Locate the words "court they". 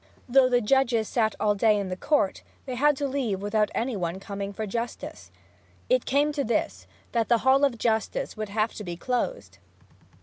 1.95-2.73